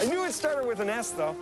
[0.00, 1.36] I knew it started with an S, though.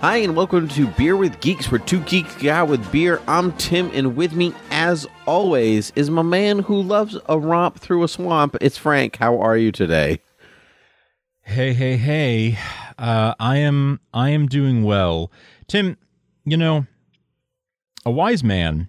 [0.00, 3.20] Hi, and welcome to Beer with Geeks, where two geeks get out with beer.
[3.28, 8.02] I'm Tim, and with me, as always, is my man who loves a romp through
[8.04, 8.56] a swamp.
[8.62, 9.16] It's Frank.
[9.16, 10.20] How are you today?
[11.42, 12.58] Hey, hey, hey.
[12.98, 15.30] Uh, I am I am doing well.
[15.66, 15.98] Tim,
[16.44, 16.86] you know,
[18.06, 18.88] a wise man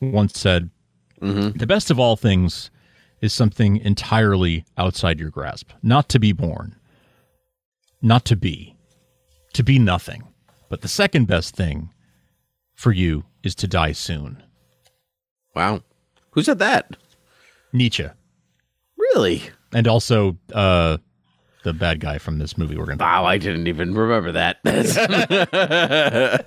[0.00, 0.70] once said,
[1.20, 1.56] Mm-hmm.
[1.58, 2.70] "The best of all things
[3.20, 5.70] is something entirely outside your grasp.
[5.82, 6.76] Not to be born,
[8.02, 8.76] not to be,
[9.54, 10.22] to be nothing.
[10.68, 11.90] But the second best thing
[12.74, 14.42] for you is to die soon."
[15.54, 15.82] Wow.
[16.32, 16.96] Who said that?
[17.72, 18.06] Nietzsche,
[18.98, 19.42] Really?
[19.72, 20.98] and also uh,
[21.64, 23.04] the bad guy from this movie we're going to.
[23.04, 24.58] Wow, I didn't even remember that.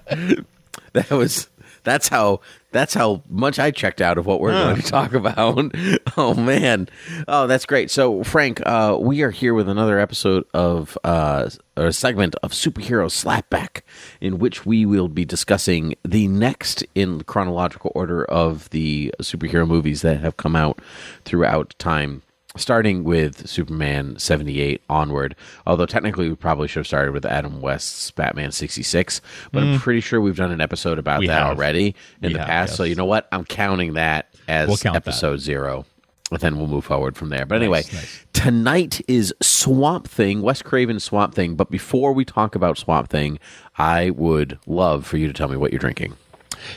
[0.94, 1.50] That was
[1.84, 5.76] that's how that's how much I checked out of what we're going to talk about.
[6.18, 6.90] Oh man.
[7.28, 7.90] Oh, that's great.
[7.90, 13.08] So Frank, uh, we are here with another episode of uh, a segment of superhero
[13.10, 13.82] slapback
[14.20, 20.02] in which we will be discussing the next in chronological order of the superhero movies
[20.02, 20.80] that have come out
[21.24, 22.22] throughout time
[22.58, 25.36] starting with Superman 78 onward.
[25.68, 29.22] Although technically we probably should have started with Adam West's Batman 66,
[29.52, 31.22] but I'm pretty sure we've done an episode about Mm.
[31.22, 31.58] We that have.
[31.58, 32.76] already in We the have, past.
[32.76, 33.28] So you know what?
[33.32, 35.08] I'm counting that as We'll count that.
[35.08, 35.86] episode 0.
[36.32, 37.46] And then we'll move forward from there.
[37.48, 38.26] But anyway, nice.
[38.34, 41.56] tonight is Swamp Thing, Wes Craven Swamp Thing.
[41.56, 43.40] But before we talk about Swamp Thing,
[43.80, 46.16] I would love for you to tell me what you're drinking.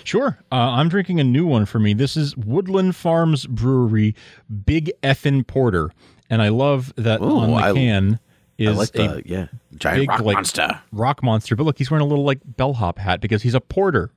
[0.04, 0.38] Sure.
[0.50, 1.94] Uh, I'm drinking a new one for me.
[1.94, 4.14] This is Woodland Farms Brewery
[4.64, 5.90] Big Effin' Porter.
[6.30, 8.18] And I love that Ooh, on the I- can
[8.58, 9.46] is I like a the yeah
[9.76, 10.80] giant big rock like, monster.
[10.92, 11.56] rock monster.
[11.56, 14.10] But look, he's wearing a little like bellhop hat because he's a porter.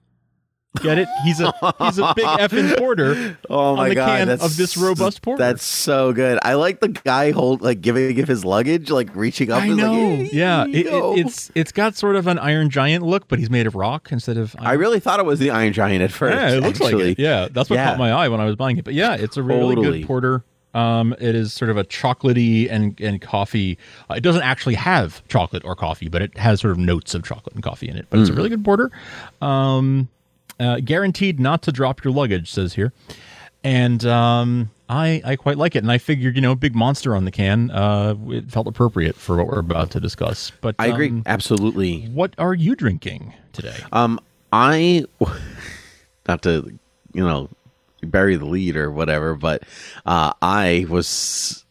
[0.82, 1.08] Get it?
[1.24, 4.58] He's a he's a big effing porter Oh on my the god, can that's of
[4.58, 5.38] this robust porter.
[5.44, 6.40] That's so good.
[6.44, 9.64] I like the guy hold like giving give his luggage, like reaching up.
[9.64, 9.94] I like, know.
[9.94, 10.94] "Hey, yeah, it, it,
[11.26, 14.38] it's it's got sort of an Iron Giant look, but he's made of rock instead
[14.38, 14.56] of.
[14.60, 16.36] I really thought it was the Iron Giant at first.
[16.36, 17.04] Yeah, it looks actually.
[17.10, 17.22] like it.
[17.22, 17.90] Yeah, that's what Yeah.
[17.90, 18.84] caught my eye when I was buying it.
[18.86, 20.00] But yeah, it's a really Totally.
[20.02, 20.44] good porter.
[20.74, 23.78] Um, it is sort of a chocolatey and and coffee.
[24.10, 27.24] Uh, it doesn't actually have chocolate or coffee, but it has sort of notes of
[27.24, 28.08] chocolate and coffee in it.
[28.10, 28.36] But it's a Mm.
[28.36, 28.92] really good porter.
[29.42, 30.10] Um,
[30.60, 32.94] uh, guaranteed not to drop your luggage, says here.
[33.64, 37.26] And um, I I quite like it, and I figured you know big monster on
[37.26, 37.72] the can.
[37.72, 40.52] Uh, it felt appropriate for what we're about to discuss.
[40.62, 41.10] But I agree.
[41.10, 42.04] um, Absolutely.
[42.08, 43.76] what are you drinking today?
[43.92, 44.20] Um,
[44.54, 45.06] I
[46.28, 46.78] not to
[47.14, 47.50] you know
[48.04, 49.64] bury the lead or whatever, but
[50.06, 51.66] uh, I was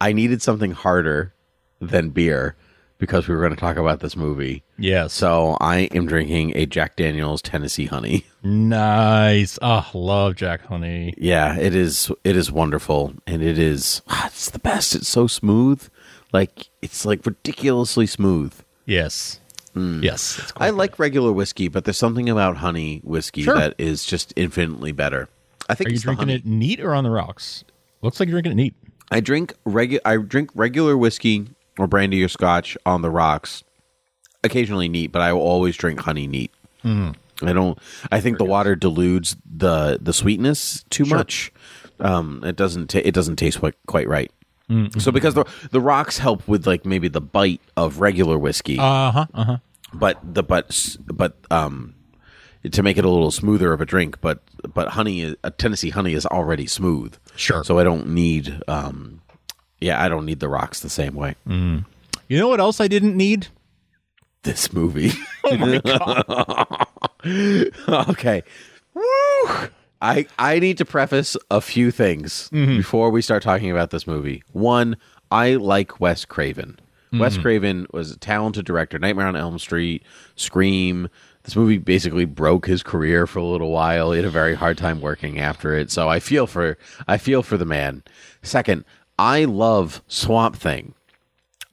[0.00, 1.34] I needed something harder
[1.80, 2.54] than beer
[3.02, 4.62] because we were going to talk about this movie.
[4.78, 5.12] Yes.
[5.12, 8.24] So I am drinking a Jack Daniel's Tennessee Honey.
[8.44, 9.58] Nice.
[9.60, 11.12] Oh, love Jack Honey.
[11.18, 12.10] Yeah, it is.
[12.22, 14.02] It is wonderful, and it is.
[14.08, 14.94] ah, It's the best.
[14.94, 15.86] It's so smooth.
[16.32, 18.54] Like it's like ridiculously smooth.
[18.86, 19.40] Yes.
[19.74, 20.38] Yes.
[20.38, 23.54] it's I like regular whiskey, but there's something about honey whiskey Sure.
[23.58, 25.28] that is just infinitely better.
[25.68, 27.64] I think Are you drinking it neat or on the rocks?
[28.02, 28.74] Looks like you're drinking it neat.
[29.10, 31.46] I drink regu- I drink regular whiskey
[31.78, 33.64] or brandy or scotch on the rocks.
[34.44, 36.50] Occasionally neat, but I will always drink honey neat.
[36.84, 37.46] Mm-hmm.
[37.46, 37.78] I don't.
[38.10, 41.52] I think the water dilutes the the sweetness too much.
[42.00, 42.88] Um, it doesn't.
[42.90, 44.32] ta it doesn't taste quite quite right.
[44.68, 44.98] Mm-hmm.
[44.98, 49.10] So because the the rocks help with like maybe the bite of regular whiskey, Uh
[49.12, 49.26] huh.
[49.32, 49.56] Uh huh.
[49.94, 51.94] but the but but um
[52.68, 54.20] to make it a little smoother of a drink.
[54.20, 54.40] But
[54.74, 57.14] but honey, uh, Tennessee honey is already smooth.
[57.36, 57.62] Sure.
[57.62, 59.21] So I don't need um
[59.82, 61.34] yeah I don't need the rocks the same way.
[61.46, 61.84] Mm.
[62.28, 63.48] You know what else I didn't need?
[64.42, 65.12] This movie.
[65.44, 65.78] Oh my
[67.26, 68.08] god.
[68.10, 68.42] okay.
[68.94, 69.02] Woo!
[70.00, 72.76] I I need to preface a few things Mm-hmm.
[72.76, 74.42] before we start talking about this movie.
[74.52, 74.96] One,
[75.30, 76.78] I like Wes Craven.
[77.12, 77.42] Wes Mm-hmm.
[77.42, 78.98] Craven was a talented director.
[78.98, 80.02] Nightmare on Elm Street,
[80.36, 81.08] Scream,
[81.42, 84.12] this movie basically broke his career for a little while.
[84.12, 85.90] He had a very hard time working after it.
[85.90, 88.02] So I feel for I feel for the man.
[88.42, 88.84] Second,
[89.18, 90.94] I love Swamp Thing.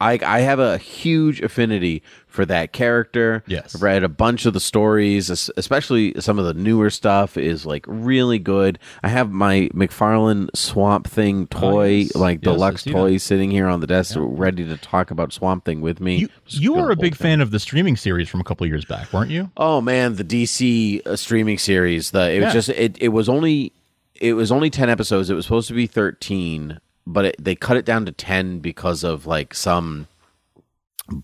[0.01, 3.43] I I have a huge affinity for that character.
[3.47, 3.75] Yes.
[3.75, 7.83] I've read a bunch of the stories, especially some of the newer stuff is like
[7.87, 8.79] really good.
[9.03, 12.15] I have my McFarlane Swamp Thing toy, yes.
[12.15, 13.19] like Yes, deluxe toy, that.
[13.19, 16.15] sitting here on the desk, ready to talk about Swamp Thing with me.
[16.15, 17.17] You you were a big it.
[17.17, 19.51] fan of the streaming series from a couple years back, weren't you?
[19.57, 22.11] Oh man, the DC uh, streaming series.
[22.11, 23.73] The it was just it, it was only
[24.15, 25.29] it was only ten episodes.
[25.29, 26.79] It was supposed to be thirteen,
[27.13, 30.07] but it, they cut it down to ten because of like some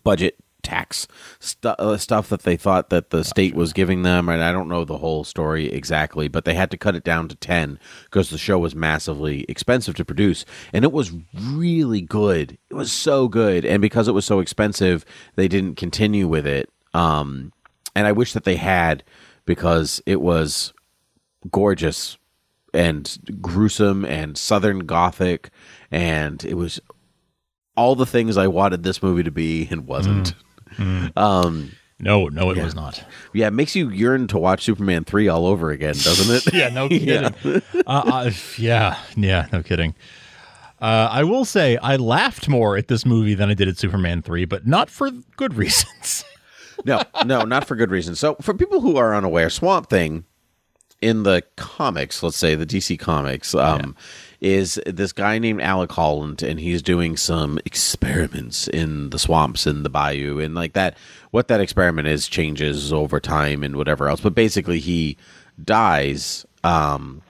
[0.03, 0.35] budget
[0.65, 1.07] tax
[1.39, 4.67] stu- uh, stuff that they thought that the state was giving them and i don't
[4.67, 8.31] know the whole story exactly but they had to cut it down to 10 because
[8.31, 10.43] the show was massively expensive to produce
[10.73, 12.57] and it was really good.
[12.69, 15.05] It was so good and because it was so expensive
[15.35, 17.53] they didn't continue with it um
[17.95, 19.03] and i wish that they had
[19.45, 20.73] because it was
[21.51, 22.17] gorgeous
[22.75, 25.49] and gruesome and southern gothic
[25.91, 26.79] and it was
[27.77, 30.33] all the things I wanted this movie to be and wasn't.
[31.15, 32.65] Um, No, no, it Yeah.
[32.65, 33.01] was not.
[33.33, 36.53] yeah, it makes you yearn to watch Superman 3 all over again, doesn't it?
[36.53, 37.33] Yeah, no kidding.
[37.45, 39.95] uh, uh, yeah, yeah, no kidding.
[40.81, 44.21] Uh, I will say I laughed more at this movie than I did at Superman
[44.21, 46.25] three, but not for good reasons.
[46.83, 48.19] no, no, not for good reasons.
[48.19, 50.25] So, for people who are unaware, Swamp Thing
[51.01, 53.95] in the comics, let's say the DC comics, um,
[54.41, 59.83] is this guy named Alec Holland, and he's doing some experiments in the swamps in
[59.83, 60.97] the bayou, and like that.
[61.31, 65.17] What that experiment is changes over time and whatever else, but basically he
[65.63, 66.45] dies.
[66.63, 67.21] Um,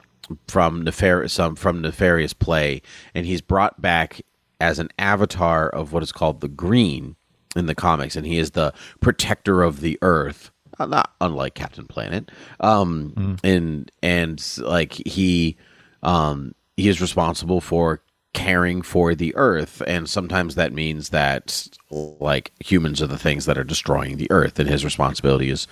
[0.48, 2.82] from nefarious some from nefarious play,
[3.14, 4.22] and he's brought back
[4.60, 7.16] as an avatar of what is called the Green
[7.56, 12.30] in the comics, and he is the protector of the Earth, not unlike Captain Planet.
[12.60, 15.58] Um, and and like he,
[16.04, 18.02] um, he is responsible for
[18.34, 23.58] caring for the Earth, and sometimes that means that like humans are the things that
[23.58, 25.68] are destroying the Earth, and his responsibility is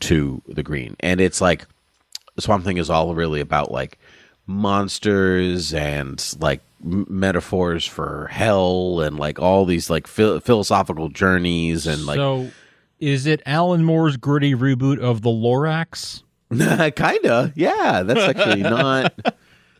[0.00, 1.66] to the Green, and it's like.
[2.40, 3.98] Swamp Thing is all really about like
[4.46, 11.86] monsters and like m- metaphors for hell and like all these like phil- philosophical journeys
[11.86, 12.48] and like so,
[13.00, 16.22] is it Alan Moore's gritty reboot of the Lorax?
[16.96, 19.12] kinda yeah that's actually not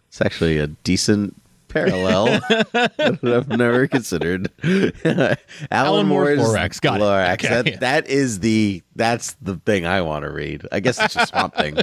[0.09, 1.35] it's actually a decent
[1.69, 4.51] parallel that I've never considered
[5.05, 5.37] Alan,
[5.71, 6.81] Alan Moore's Lorax.
[6.81, 7.01] Got.
[7.01, 7.45] Lorax.
[7.45, 7.49] Okay.
[7.49, 10.67] That, that is the that's the thing I want to read.
[10.73, 11.79] I guess it's just Swamp Thing.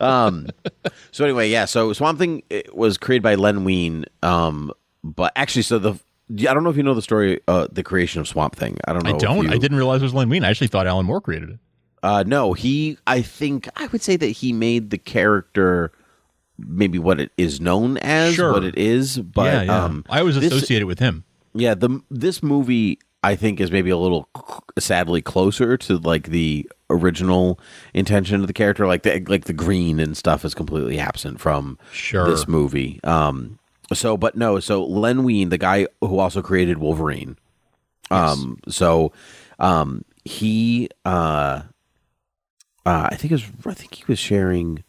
[0.00, 0.48] Um,
[1.12, 1.66] so anyway, yeah.
[1.66, 4.06] So Swamp Thing it was created by Len Wein.
[4.22, 4.72] Um,
[5.04, 5.94] but actually, so the
[6.30, 8.78] I don't know if you know the story, uh, the creation of Swamp Thing.
[8.86, 9.14] I don't know.
[9.14, 9.44] I don't.
[9.46, 10.44] you- I didn't realize it was Len Wein.
[10.44, 11.58] I actually thought Alan Moore created it.
[12.02, 12.98] Uh, no, he.
[13.06, 15.92] I think I would say that he made the character
[16.58, 18.52] maybe what it is known as, Sure.
[18.52, 19.18] what it is.
[19.18, 19.84] But yeah, yeah.
[19.84, 21.24] um, I always this- associate it with him.
[21.54, 24.28] Yeah, the this movie I think is maybe a little
[24.78, 27.58] sadly closer to like the original
[27.94, 28.86] intention of the character.
[28.86, 32.26] Like the like the green and stuff is completely absent from Sure.
[32.28, 33.00] this movie.
[33.04, 33.58] Um.
[33.92, 34.60] So, but no.
[34.60, 37.36] So Len Wein, the guy who also created Wolverine.
[38.10, 38.58] Um.
[38.68, 39.12] So,
[39.58, 41.62] um, he uh,
[42.84, 44.84] uh, I think it was I think he was sharing.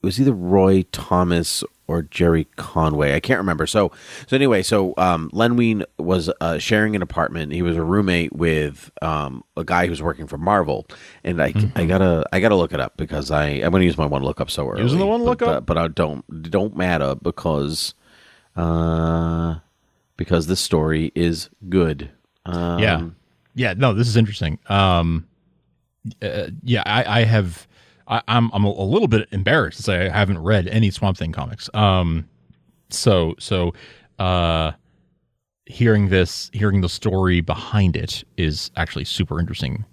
[0.00, 3.14] It was either Roy Thomas or Gerry Conway.
[3.14, 3.66] I can't remember.
[3.66, 3.90] So,
[4.26, 7.52] so anyway, so um, Len Wein was uh, sharing an apartment.
[7.52, 10.86] He was a roommate with um, a guy who was working for Marvel,
[11.24, 14.06] and I, I gotta, I gotta look it up because I, I'm gonna use my
[14.06, 14.82] one lookup so early.
[14.82, 15.66] Using the one but, lookup?
[15.66, 17.94] but, but I don't, don't matter because,
[18.54, 19.56] uh,
[20.16, 22.10] because this story is good.
[22.46, 23.08] Um, yeah,
[23.54, 23.74] yeah.
[23.76, 24.58] No, this is interesting.
[24.68, 25.26] Um,
[26.22, 27.66] uh, yeah, I, I have.
[28.08, 31.16] I, I'm I'm a, a little bit embarrassed to say I haven't read any Swamp
[31.16, 31.68] Thing comics.
[31.74, 32.28] Um,
[32.90, 33.74] so so,
[34.18, 34.72] uh,
[35.66, 39.84] hearing this, hearing the story behind it is actually super interesting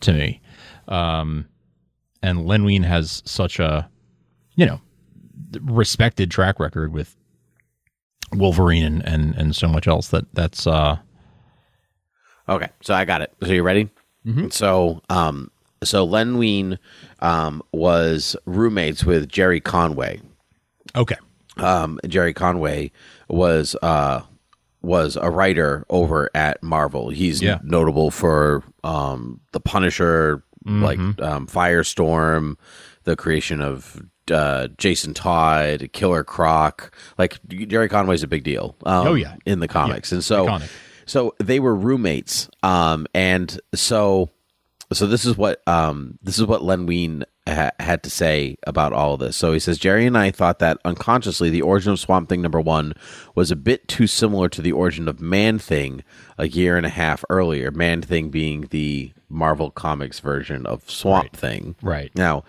[0.00, 0.40] to me.
[0.88, 1.46] Um,
[2.22, 3.88] and Len Wein has such a,
[4.56, 4.80] you know,
[5.62, 7.16] respected track record with
[8.32, 10.98] Wolverine and and, and so much else that that's uh
[12.48, 13.32] Okay, so I got it.
[13.42, 13.88] So you ready?
[14.26, 14.48] Mm-hmm.
[14.48, 16.78] So, um, so Len Wein,
[17.20, 20.20] um, was roommates with Gerry Conway.
[20.96, 21.16] okay.
[21.56, 22.90] Um, Gerry Conway
[23.28, 24.22] was uh
[24.82, 27.10] was a writer over at Marvel.
[27.10, 27.58] He's Yeah.
[27.62, 32.56] notable for um the Punisher, like um, Firestorm,
[33.04, 36.94] the creation of uh, Jason Todd, Killer Croc.
[37.18, 38.76] Like Gerry Conway's a big deal.
[38.86, 39.36] Um, Oh, yeah.
[39.44, 40.70] in the comics, and so Iconic.
[41.04, 42.48] so they were roommates.
[42.62, 44.30] Um, and so
[44.92, 48.92] so this is what um, this is what Len Wein ha- had to say about
[48.92, 49.36] all of this.
[49.36, 52.60] So he says Gerry and I thought that unconsciously the origin of Swamp Thing number
[52.60, 52.94] one
[53.34, 56.02] was a bit too similar to the origin of Man Thing
[56.38, 57.70] a year and a half earlier.
[57.70, 61.36] Man Thing being the Marvel Comics version of Swamp Right.
[61.36, 61.76] Thing.
[61.82, 62.10] Right.
[62.16, 62.44] Now,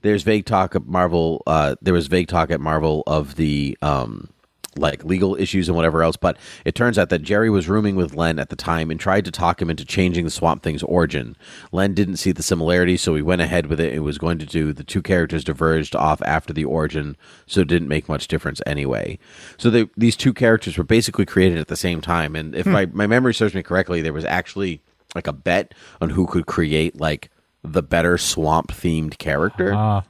[0.00, 1.42] there's vague talk at Marvel.
[1.46, 4.30] Uh, there was vague talk at Marvel of the um,
[4.76, 6.16] like legal issues and whatever else.
[6.16, 9.24] But it turns out that Gerry was rooming with Len at the time and tried
[9.26, 11.36] to talk him into changing the Swamp Thing's origin.
[11.72, 13.92] Len didn't see the similarity, so he went ahead with it.
[13.92, 17.68] It was going to do the two characters diverged off after the origin, so it
[17.68, 19.18] didn't make much difference anyway.
[19.58, 22.34] So they, these two characters were basically created at the same time.
[22.34, 24.82] And if my, my memory serves me correctly, there was actually
[25.14, 27.30] like a bet on who could create like
[27.62, 29.72] the better swamp themed character.
[29.74, 30.02] Ah.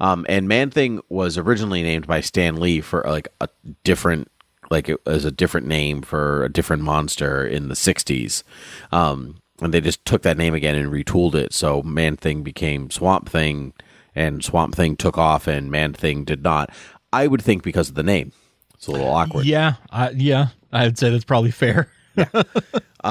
[0.00, 3.48] Um, and Man Thing was originally named by Stan Lee for like a
[3.84, 4.30] different,
[4.70, 8.42] like it was a different name for a different monster in the '60s.
[8.90, 11.52] Um, and they just took that name again and retooled it.
[11.52, 13.72] So Man Thing became Swamp Thing,
[14.14, 16.70] and Swamp Thing took off, and Man Thing did not.
[17.12, 18.32] I would think because of the name.
[18.74, 19.46] It's a little awkward.
[19.46, 21.88] Yeah, I, yeah, I'd say that's probably fair.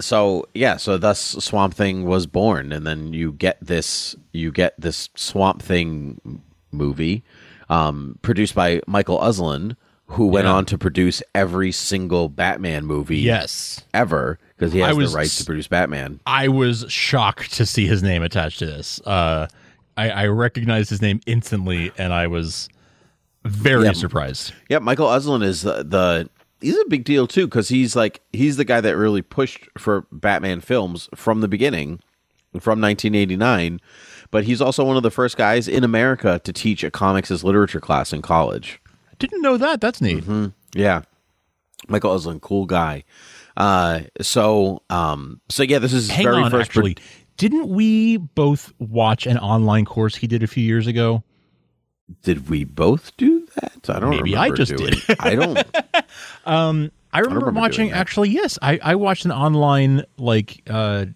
[0.00, 4.74] so yeah so thus swamp thing was born and then you get this you get
[4.80, 7.22] this swamp thing movie
[7.68, 9.76] um, produced by michael uslan
[10.10, 10.52] who went Yeah.
[10.54, 15.18] on to produce every single batman movie yes, ever because he I has was- the
[15.18, 19.00] rights to produce batman I was shocked to see his name attached to this.
[19.04, 19.48] Uh,
[19.96, 22.68] I, I recognized his name instantly, and I was
[23.44, 23.92] very Yeah.
[23.92, 24.52] surprised.
[24.68, 26.28] yeah michael uslan is the, the
[26.60, 30.06] he's a big deal too because he's like he's the guy that really pushed for
[30.12, 32.00] batman films from the beginning
[32.60, 33.80] from 1989
[34.30, 37.44] but he's also one of the first guys in america to teach a comics as
[37.44, 38.80] literature class in college
[39.18, 39.80] Didn't know that.
[39.80, 40.24] That's neat.
[40.74, 41.02] Yeah.
[41.88, 43.04] Michael Uslan, cool guy.
[43.56, 46.68] Uh, so, um, so yeah, this is his Hang very on, first.
[46.70, 46.96] actually,
[47.38, 51.22] didn't we both watch an online course he did a few years ago?
[52.22, 53.90] did we both do that?
[53.90, 54.10] I don't.
[54.10, 55.16] Maybe I just doing- did.
[55.20, 55.66] I don't.
[56.44, 57.92] Um, I remember, remember watching.
[57.92, 61.06] Actually, yes, I, I watched an online like uh,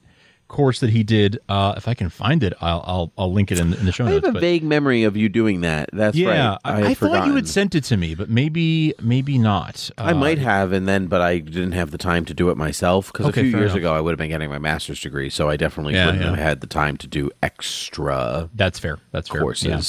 [0.49, 1.38] course that he did.
[1.49, 4.04] Uh, if I can find it, I'll I'll, I'll link it in, in the show
[4.04, 4.25] notes.
[4.25, 5.90] I have a but- vague memory of you doing that.
[5.92, 6.59] That's yeah, right.
[6.64, 9.90] I, had I thought you had sent it to me, but maybe maybe not.
[9.99, 12.56] I Uh, might have, and then, but I didn't have the time to do it
[12.56, 13.76] myself because Okay, a few years enough.
[13.76, 16.30] ago I would have been getting my master's degree, so I definitely Yeah, wouldn't yeah.
[16.30, 18.99] have had the time to do extra That's fair.
[19.12, 19.42] That's fair.
[19.62, 19.80] Yeah.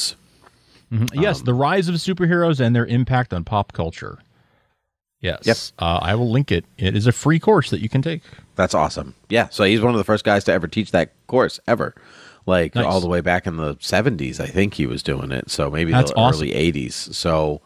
[0.92, 1.08] Mhm.
[1.14, 4.18] Yes, Um, the rise of superheroes and their impact on pop culture.
[5.20, 5.42] Yes.
[5.44, 5.56] Yep.
[5.78, 6.64] Uh, I will link it.
[6.76, 8.22] It is a free course that you can take.
[8.56, 9.14] That's awesome.
[9.28, 11.94] Yeah, so he's one of the first guys to ever teach that course ever.
[12.44, 12.84] Like Nice.
[12.86, 15.48] all the way back in the 70s, I think he was doing it.
[15.48, 16.42] So maybe That's the awesome.
[16.42, 17.14] early 80s.
[17.14, 17.60] So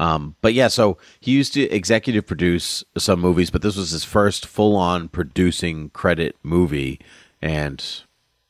[0.00, 4.02] um but yeah, so he used to executive produce some movies, but this was his
[4.04, 7.00] first full-on producing credit movie
[7.40, 7.82] and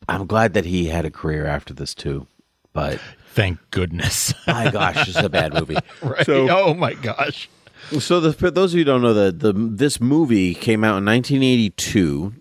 [0.08, 2.26] I'm glad that he had a career after this too.
[2.72, 3.00] But
[3.36, 4.32] Thank goodness.
[4.46, 5.76] my gosh, it's a bad movie.
[6.02, 6.26] right?
[6.28, 7.50] oh my gosh.
[8.00, 10.96] So, the, for those of you who don't know, the, the this movie came out
[10.96, 12.32] in 1982,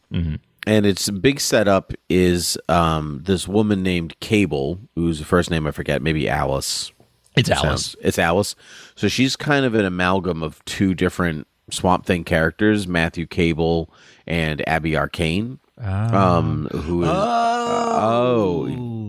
[0.66, 6.02] and its big setup is um, this woman named Cable, whose first name I forget,
[6.02, 6.94] maybe Alice.
[7.36, 7.96] It's Sounds- Alice.
[8.02, 8.56] It's Alice.
[8.96, 13.92] So she's kind of an amalgam of two different Swamp Thing characters, Matthew Cable
[14.26, 15.60] and Abby Arcane.
[15.78, 18.66] Um, who is oh.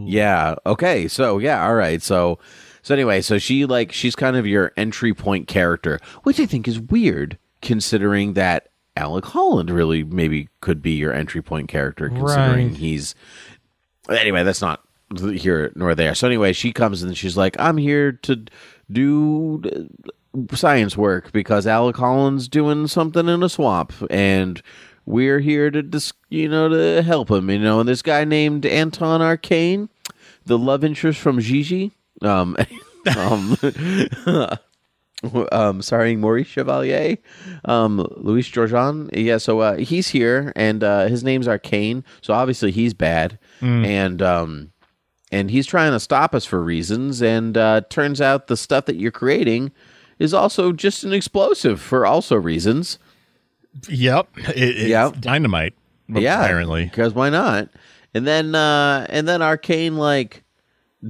[0.07, 0.55] Yeah.
[0.65, 1.09] Okay.
[1.09, 1.67] So yeah.
[1.67, 2.01] All right.
[2.03, 2.39] So
[2.83, 6.69] so anyway so she like she's kind of your entry point character which I think
[6.69, 12.69] is weird considering that Alec Holland really maybe could be your entry point character considering
[12.69, 12.77] Right.
[12.77, 13.15] he's
[14.09, 14.83] anyway that's not
[15.35, 16.15] here nor there.
[16.15, 18.45] So anyway she comes and she's like i'm here to
[18.91, 24.63] do uh, science work because alec holland's doing something in a swamp and
[25.07, 28.67] we're here to dis- you know to help him you know and this guy named
[28.67, 29.89] anton arcane
[30.47, 32.57] the love interest from gigi um
[33.19, 33.57] um
[35.53, 37.17] um, starring Maurice Chevalier,
[37.65, 39.09] um, Louis Jourdan.
[39.12, 42.05] Yeah, so uh, he's here, and uh, his name's Arcane.
[42.21, 44.73] So obviously he's bad, and um,
[45.33, 47.23] and he's trying to stop us for reasons.
[47.23, 49.73] And uh, turns out the stuff that you're creating
[50.19, 52.99] is also just an explosive for also reasons.
[53.88, 54.29] Yep.
[54.49, 55.21] It, it's Yep.
[55.21, 55.75] dynamite.
[56.09, 56.85] yeah, Apparently.
[56.85, 57.69] because why not?
[58.16, 60.42] And then uh, and then Arcane like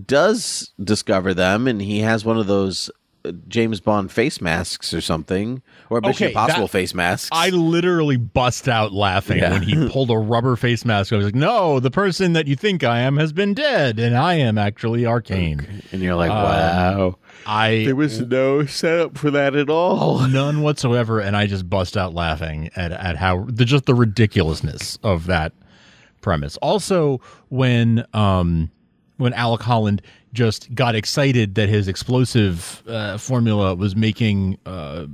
[0.06, 2.90] does discover them, and he has one of those.
[3.25, 7.28] uh, James Bond face masks or something, or Mission Okay, Impossible that- face masks.
[7.32, 9.52] I literally bust out laughing Yeah.
[9.52, 11.12] when he pulled a rubber face mask.
[11.12, 14.16] I was like, "No, the person that you think I am has been dead, and
[14.16, 17.16] I am actually Arcane." and you're like, Uh, wow.
[17.46, 20.26] I There was no setup for that at all.
[20.28, 24.98] none whatsoever, and I just bust out laughing at at how the just the ridiculousness
[25.04, 25.52] of that
[26.26, 26.56] premise.
[26.56, 28.68] Also, when um,
[29.16, 30.02] when Alec Holland
[30.33, 35.06] just got excited that his explosive uh, formula was making uh,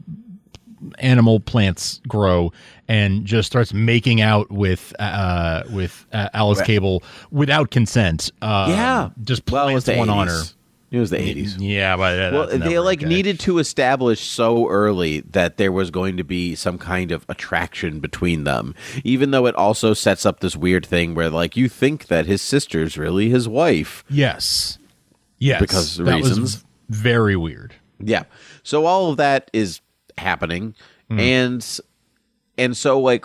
[1.01, 2.51] animal plants grow,
[2.89, 8.31] and just starts making out with uh, with uh, Alice Cable without consent.
[8.41, 10.43] Uh, yeah, just well, plants the one on her.
[10.93, 11.57] It was the eighties.
[11.57, 13.09] Yeah, but uh, Well, they like okay.
[13.09, 17.99] needed to establish so early that there was going to be some kind of attraction
[17.99, 22.07] between them, even though it also sets up this weird thing where like you think
[22.09, 24.05] that his sister's really his wife.
[24.11, 24.79] Yes.
[25.39, 25.61] Yes.
[25.61, 26.65] Because of that was reasons.
[26.91, 27.75] very weird.
[27.99, 28.25] Yeah.
[28.63, 29.81] So all of that is
[30.19, 30.75] happening
[31.09, 31.19] Hmm.
[31.19, 31.81] and
[32.59, 33.25] and so like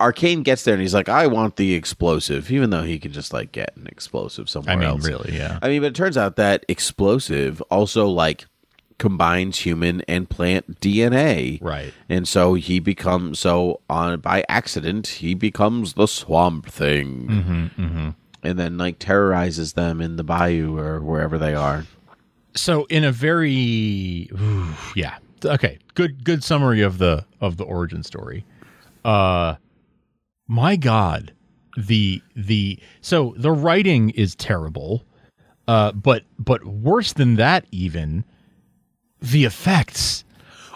[0.00, 3.32] Arcane gets there and he's like, I want the explosive, even though he could just
[3.32, 5.06] like get an explosive somewhere I mean, else.
[5.06, 5.58] really, yeah.
[5.60, 8.46] I mean, but it turns out that explosive also like
[8.98, 11.60] combines human and plant DNA.
[11.62, 11.92] Right.
[12.08, 17.26] And so he becomes so on by accident he becomes the swamp thing.
[17.26, 18.08] Mm-hmm, mm-hmm.
[18.42, 21.84] And then like terrorizes them in the bayou or wherever they are.
[22.54, 25.18] So in a very ooh, yeah.
[25.44, 25.78] Okay.
[25.94, 28.44] Good good summary of the of the origin story.
[29.04, 29.56] Uh
[30.50, 31.32] my god.
[31.76, 35.04] The the so the writing is terrible.
[35.68, 38.24] Uh but but worse than that even
[39.20, 40.24] the effects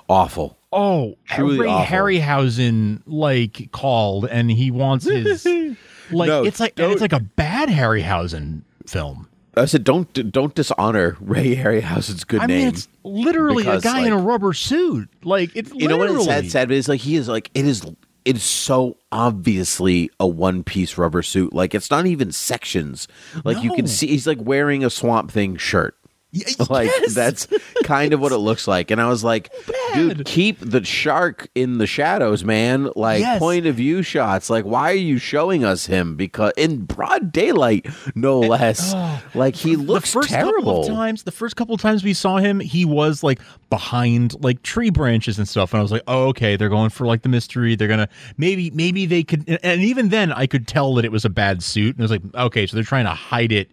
[0.09, 0.59] Awful.
[0.71, 1.97] Oh, Truly Ray awful.
[1.97, 5.45] Harryhausen like called and he wants his
[6.13, 9.29] like No, it's like it's like a bad Harryhausen film.
[9.57, 12.59] I said, don't don't dishonor Ray Harryhausen's good I name.
[12.59, 15.09] mean, it's literally because, a guy in a rubber suit.
[15.23, 17.51] Like it's you know what it's literally- sad, sad, but it's like he is like
[17.55, 17.85] it is.
[18.25, 21.53] It is so obviously a one piece rubber suit.
[21.53, 23.07] Like it's not even sections.
[23.45, 25.97] Like you can see he's like wearing a Swamp Thing shirt.
[26.71, 27.15] Like yes.
[27.15, 27.47] that's
[27.85, 28.91] kind of what it looks like.
[28.91, 29.53] And I was like,
[29.95, 32.91] dude, keep the shark in the shadows, man.
[32.97, 33.39] Like Yes.
[33.39, 34.51] point of view shots.
[34.51, 36.17] Like why are you showing us him?
[36.17, 38.95] Because in broad daylight, no less.
[38.95, 40.57] Uh, like he looks the first terrible.
[40.59, 44.35] couple of times the first couple of times we saw him he was like behind
[44.43, 47.23] like tree branches and stuff and i was like oh okay they're going for like
[47.23, 51.05] the mystery they're gonna maybe maybe they could and even then i could tell that
[51.05, 53.51] it was a bad suit and it was like okay so they're trying to hide
[53.53, 53.71] it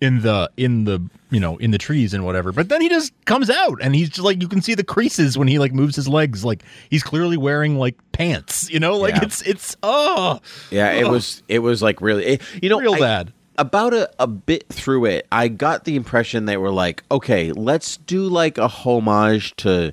[0.00, 3.12] in the in the you know in the trees and whatever but then he just
[3.26, 5.94] comes out and he's just like you can see the creases when he like moves
[5.94, 9.24] his legs like he's clearly wearing like pants you know like Yeah.
[9.24, 12.98] it's it's oh Yeah, it was it was like really it- you know Real I-
[13.00, 13.32] bad.
[13.58, 17.98] About a, a bit through it, I got the impression they were like, okay, let's
[17.98, 19.92] do like a homage to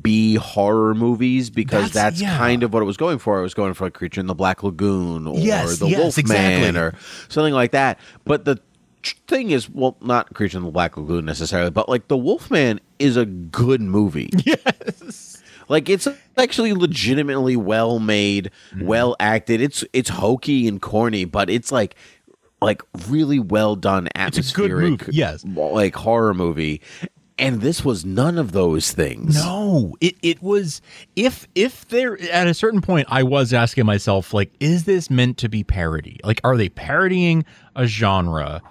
[0.00, 2.38] B horror movies because That's- that's, yeah.
[2.38, 3.38] kind of what it was going for.
[3.38, 6.24] It was going for a Creature in the Black Lagoon or Yes, the yes, Wolfman
[6.24, 6.80] exactly.
[6.80, 6.94] or
[7.28, 7.98] something like that.
[8.24, 8.58] But the
[9.12, 13.16] thing is, well, not Creature in the Black Lagoon necessarily, but like the Wolfman is
[13.16, 14.30] a good movie.
[14.44, 18.86] yes Like it's actually legitimately well made, Mm-hmm.
[18.86, 19.60] well acted.
[19.60, 21.94] It's it's hokey and corny, but it's like
[22.60, 25.44] like really well done a good atmospheric movie, yes.
[25.44, 26.80] like horror movie.
[27.36, 29.34] And this was none of those things.
[29.34, 30.80] No, it it was
[31.16, 35.38] if if there at a certain point I was asking myself like is this meant
[35.38, 36.20] to be parody?
[36.24, 38.62] Like are they parodying a genre?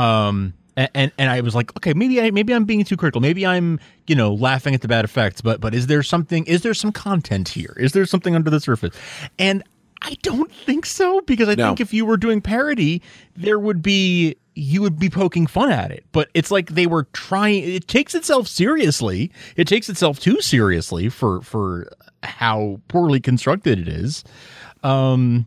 [0.00, 3.20] Um and and I was like okay, maybe I maybe I'm being too critical.
[3.20, 6.62] Maybe I'm, you know, laughing at the bad effects, but but is there something is
[6.62, 7.74] there some content here?
[7.76, 8.94] Is there something under the surface?
[9.38, 9.62] And
[10.02, 11.66] I don't think so because I No.
[11.68, 13.02] think if you were doing parody,
[13.36, 16.04] there would be you would be poking fun at it.
[16.12, 17.62] But it's like they were trying.
[17.64, 19.30] It takes itself seriously.
[19.56, 21.90] It takes itself too seriously for for
[22.22, 24.24] how poorly constructed it is.
[24.82, 25.46] Um,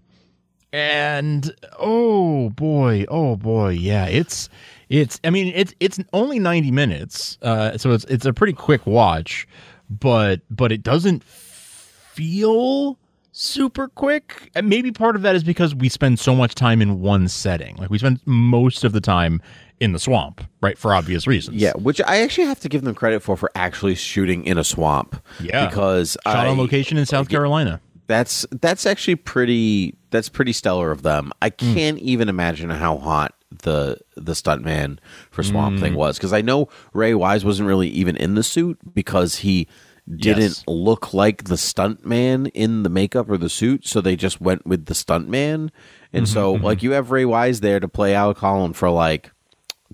[0.74, 4.50] and oh boy, oh boy, yeah, it's
[4.90, 5.20] it's.
[5.24, 9.48] I mean, it's it's only ninety minutes, uh, so it's it's a pretty quick watch,
[9.90, 12.98] but but it doesn't feel
[13.32, 14.50] super quick.
[14.56, 17.76] And maybe part of that is because we spend so much time in one setting.
[17.78, 19.44] Like we spend most of the time
[19.80, 20.78] in the swamp, right?
[20.78, 21.58] For obvious reasons.
[21.58, 24.64] Yeah, which I actually have to give them credit for for actually shooting in a
[24.64, 25.22] swamp.
[25.40, 25.68] Yeah.
[25.68, 27.80] because I Shot I, on location in South Carolina.
[28.14, 29.96] That's that's actually pretty.
[30.12, 31.32] That's pretty stellar of them.
[31.42, 31.74] I Hmm.
[31.74, 35.00] can't even imagine how hot the the stuntman
[35.32, 35.80] for Swamp Mm.
[35.80, 39.68] Thing was because I know Ray Wise wasn't really even in the suit because he
[40.08, 40.64] didn't Yes.
[40.68, 44.86] look like the stuntman in the makeup or the suit, so they just went with
[44.86, 45.70] the stuntman.
[46.12, 49.32] And so, Mm-hmm, like, you have Ray Wise there to play Alec Holland for like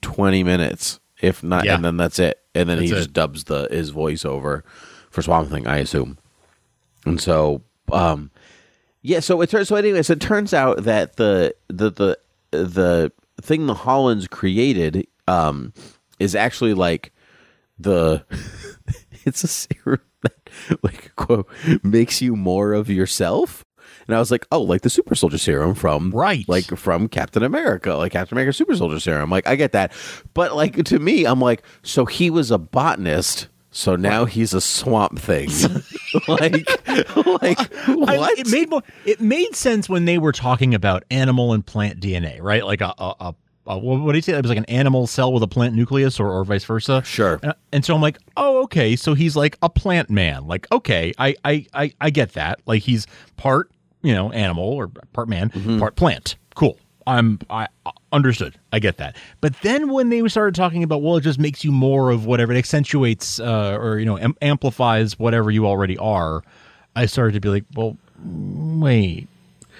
[0.01, 1.75] twenty minutes, if not, Yeah.
[1.75, 2.39] and then that's it.
[2.55, 4.65] And then he That's just dubs the his voice over
[5.09, 6.17] for Swamp Thing, I assume.
[7.05, 7.61] And so,
[7.93, 8.31] um,
[9.01, 9.19] yeah.
[9.19, 9.67] So it turns.
[9.69, 12.17] So anyway, so it turns out that the the the
[12.51, 15.73] the thing the Hollands created um,
[16.19, 17.13] is actually like
[17.77, 18.25] the
[19.25, 20.49] it's a serum that
[20.83, 21.47] like quote
[21.83, 23.63] makes you more of yourself.
[24.07, 26.43] and I was like, oh, like the super soldier serum from Right.
[26.49, 29.29] like from Captain America, like Captain America super soldier serum.
[29.29, 29.93] Like I get that,
[30.33, 33.47] but like to me, I'm like, so he was a botanist.
[33.71, 35.49] So now he's a swamp thing.
[36.27, 36.67] like,
[37.25, 38.39] like I- what?
[38.39, 42.41] it made more, it made sense when they were talking about animal and plant DNA,
[42.41, 42.65] right?
[42.65, 43.35] Like a, a, a,
[43.67, 44.33] a what do you say?
[44.33, 47.03] It was like an animal cell with a plant nucleus, or, or vice versa.
[47.05, 47.39] Sure.
[47.43, 48.95] And, and so I'm like, oh, okay.
[48.95, 50.47] So he's like a plant man.
[50.47, 52.61] Like, okay, I, I, I, I get that.
[52.65, 53.05] Like he's
[53.37, 53.69] part,
[54.01, 55.79] you know, animal or part man, mm-hmm.
[55.79, 56.37] part plant.
[56.55, 56.77] Cool.
[57.05, 58.57] I'm I I understood.
[58.73, 59.15] I get that.
[59.41, 62.53] But then when they started talking about, well, it just makes you more of whatever,
[62.53, 66.43] it accentuates uh, or you know am- amplifies whatever you already are.
[66.95, 69.27] I started to be like, well, wait,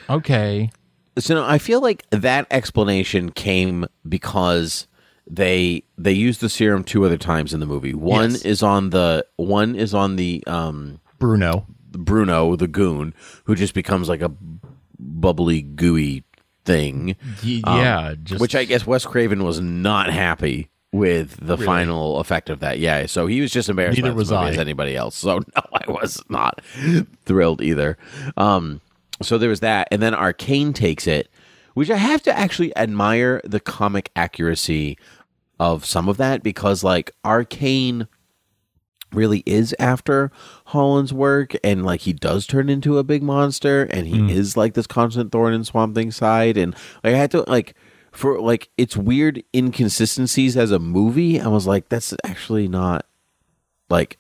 [0.10, 0.70] okay,
[1.18, 4.88] So no, I feel like that explanation came because
[5.28, 7.94] they they used the serum two other times in the movie.
[7.94, 8.42] One Yes.
[8.44, 11.66] is on the one is on the um Bruno.
[11.92, 13.14] Bruno the goon
[13.46, 14.32] who just becomes like a
[15.00, 16.24] bubbly gooey
[16.66, 17.16] thing.
[17.64, 22.50] Um, yeah, just which I guess Wes Craven was not happy with the final effect
[22.50, 22.80] of that.
[22.80, 24.50] Yeah, so he was just embarrassed Neither was I.
[24.50, 25.16] as anybody else.
[25.16, 26.62] So no, I was not
[27.26, 27.98] thrilled either.
[28.38, 28.82] Um,
[29.22, 31.30] so there was that, and then Arcane takes it,
[31.74, 34.98] which I have to actually admire the comic accuracy
[35.60, 38.08] of some of that because like Arcane
[39.12, 40.32] really is after
[40.66, 44.30] Holland's work and like he does turn into a big monster and he Hmm.
[44.30, 47.76] is like this constant thorn in Swamp Thing's side and like, I had to like
[48.12, 51.40] for like it's weird inconsistencies as a movie.
[51.40, 53.06] I was like that's actually not
[53.90, 54.18] like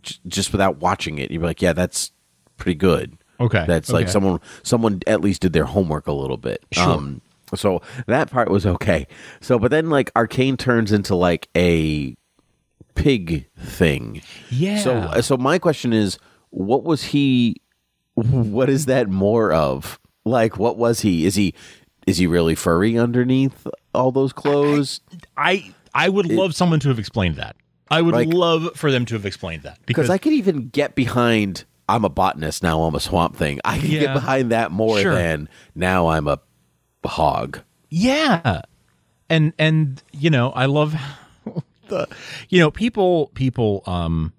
[0.00, 2.12] j- just without watching it you'd be like yeah that's
[2.56, 3.18] pretty good.
[3.40, 6.64] Okay, that's like someone someone at least did their homework a little bit.
[6.72, 7.16] Sure.
[7.56, 9.06] so that part was okay.
[9.40, 12.16] So but then like Arcane turns into like a
[12.94, 14.78] pig thing yeah.
[14.78, 16.18] so, so my question is,
[16.50, 17.56] what was he?
[18.14, 19.98] What is that more of?
[20.24, 21.24] Like, what was he?
[21.24, 21.54] Is he?
[22.06, 25.00] Is he really furry underneath all those clothes?
[25.36, 27.56] I I would love someone to have explained that.
[27.90, 30.68] I would Like- love for them to have explained that Because because I could even
[30.68, 31.64] get behind.
[31.88, 32.82] I'm a botanist now.
[32.82, 33.60] I'm a swamp thing.
[33.64, 34.00] I can Yeah.
[34.00, 35.14] get behind that more Sure.
[35.14, 36.08] than now.
[36.08, 36.38] I'm a
[37.04, 37.60] hog.
[37.90, 38.62] yeah,
[39.30, 40.94] and and you know I love
[41.92, 42.08] the
[42.48, 44.32] you know people people um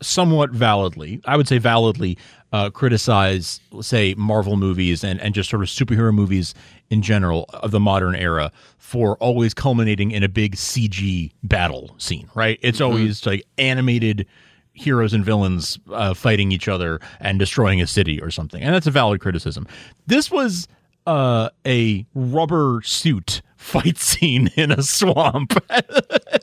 [0.00, 2.18] somewhat validly I would say validly
[2.52, 6.54] uh, criticize say Marvel movies and and just sort of superhero movies
[6.90, 12.28] in general of the modern era for always culminating in a big CG battle scene
[12.34, 12.58] right?
[12.62, 14.26] It's always like animated
[14.72, 18.86] heroes and villains uh, fighting each other and destroying a city or something and that's
[18.86, 19.66] a valid criticism.
[20.06, 20.68] This was
[21.06, 25.52] uh, a rubber suit fight scene in a swamp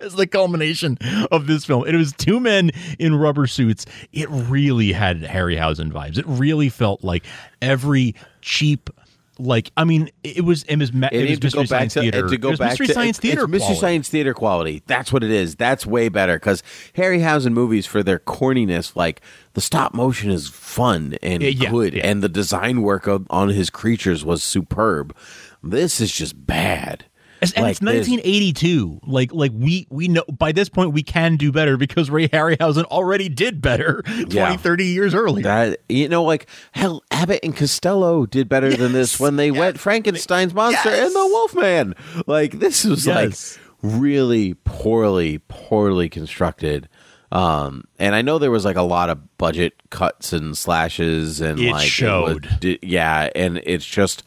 [0.01, 0.97] as the culmination
[1.31, 1.87] of this film.
[1.87, 3.85] It was two men in rubber suits.
[4.13, 6.19] It really had Harryhausen vibes.
[6.19, 7.25] It really felt like
[7.61, 8.89] every cheap.
[9.37, 11.93] Like I mean, it was it was, It it was needs to go Mystery Science
[11.93, 12.27] to Theater.
[12.29, 13.43] to go it back Mystery to Science it's, Theater.
[13.43, 13.75] It's Mystery.
[13.75, 14.81] Science Theater quality.
[14.87, 15.55] That's what it is.
[15.55, 16.63] That's way better because
[16.95, 19.21] Harryhausen movies for their corniness, like
[19.53, 22.07] the stop motion is fun and yeah, good, yeah.
[22.07, 25.15] and the design work of, on his creatures was superb.
[25.61, 27.05] This is just bad.
[27.51, 29.01] And and Like, it's there's- 1982.
[29.05, 32.83] Like like we we know by this point we can do better because Ray Harryhausen
[32.85, 34.57] already did better 20 Yeah.
[34.57, 35.43] 30 years earlier.
[35.43, 39.79] That you know, like hell, Abbott and Costello did better than this when they went
[39.79, 41.07] Frankenstein's monster Yes.
[41.07, 41.95] and the Wolfman.
[42.27, 43.57] Like this was Yes.
[43.57, 46.87] like really poorly, poorly constructed.
[47.31, 51.59] Um, and I know there was like a lot of budget cuts and slashes, and
[51.59, 52.47] It like was- showed.
[52.59, 54.23] di- yeah, and it's just.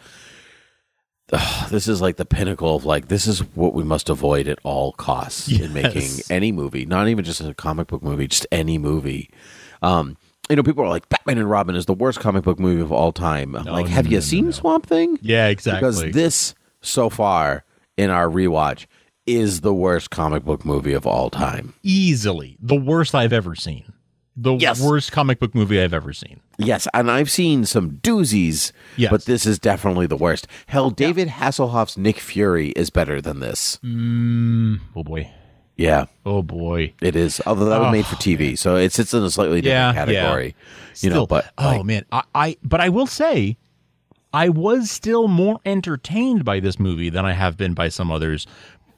[1.33, 4.59] Ugh, this is like the pinnacle of like this is what we must avoid at
[4.64, 8.79] all costs in making any movie, not even just a comic book movie, just any
[8.79, 9.31] movie.
[9.83, 10.17] Um,
[10.51, 12.91] you know, people are like Batman and Robin is the worst comic book movie of
[12.91, 13.55] all time.
[13.55, 14.51] I'm like, no, have no, you no, seen no.
[14.53, 15.19] Swamp Thing?
[15.21, 15.88] Yeah, exactly.
[16.07, 17.64] Because this so far
[17.97, 18.87] in our rewatch
[19.27, 21.75] is the worst comic book movie of all time.
[21.83, 23.93] easily the worst I've ever seen.
[24.37, 24.81] The Yes.
[24.81, 26.41] worst comic book movie I've ever seen.
[26.59, 29.11] Yes, and I've seen some doozies, Yes.
[29.12, 30.49] but this is definitely the worst.
[30.66, 33.79] Hell, David Hasselhoff's Nick Fury is better than this.
[33.85, 35.31] Mm, oh boy.
[35.77, 36.94] Yeah, Oh boy.
[37.01, 37.40] it is.
[37.47, 39.94] Although that was Oh, made for oh, TV, so it sits in a slightly different
[39.97, 40.57] Yeah, category.
[40.99, 43.57] You know, but oh like, man, I, I but I will say,
[44.33, 48.49] I was still more entertained by this movie than I have been by some others,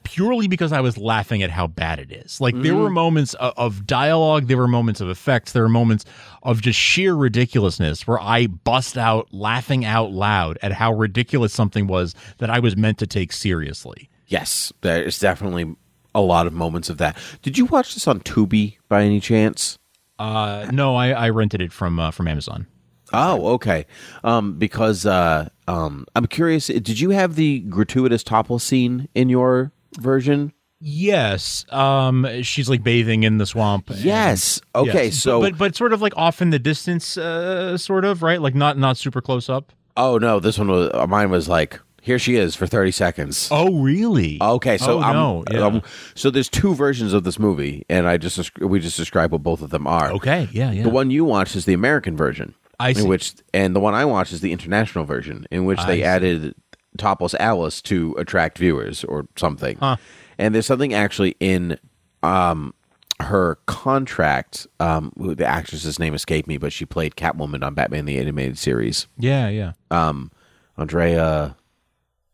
[0.03, 2.39] purely because I was laughing at how bad it is.
[2.41, 2.93] Like there were Mm.
[2.93, 6.05] moments of, of dialogue, there were moments of effects, there were moments
[6.43, 11.87] of just sheer ridiculousness where I bust out laughing out loud at how ridiculous something
[11.87, 14.09] was that I was meant to take seriously.
[14.27, 15.75] yes, there's definitely
[16.15, 17.17] a lot of moments of that.
[17.41, 19.77] Did you watch this on Tubi by any chance?
[20.19, 22.67] Uh, no, I, I rented it from uh, from Amazon.
[23.13, 23.85] Oh, okay.
[24.23, 26.67] Um, because uh, um, I'm curious.
[26.67, 30.53] Did you have the gratuitous topless scene in your version?
[30.83, 33.89] Yes, um, she's like bathing in the swamp.
[33.91, 34.59] and- Yes.
[34.73, 35.05] Okay.
[35.05, 35.17] Yes.
[35.17, 38.41] So, but, but but sort of like off in the distance, uh, sort of right,
[38.41, 39.71] like not not super close up.
[39.95, 43.47] oh no, this one was uh, mine was like here she is for 30 seconds.
[43.51, 44.39] Oh really?
[44.41, 45.59] Okay, so oh, I'm- no, yeah.
[45.59, 45.81] um,
[46.15, 49.61] so there's two versions of this movie, and I just we just describe what both
[49.61, 50.11] of them are.
[50.13, 50.81] okay, yeah, yeah.
[50.81, 52.55] The one you watched is the American version.
[52.79, 53.01] I see.
[53.03, 55.97] In which, and the one I watched is the international version, in which I they
[55.97, 56.03] see.
[56.03, 56.55] added
[56.97, 59.77] topless Alice to attract viewers or something.
[59.77, 59.97] Huh.
[60.37, 61.77] And there's something actually in
[62.23, 62.73] um,
[63.19, 64.67] her contract.
[64.79, 69.07] Um, the actress's name escaped me, but she played Catwoman on Batman the Animated Series.
[69.17, 70.31] yeah, yeah, Um,
[70.77, 71.55] Andrea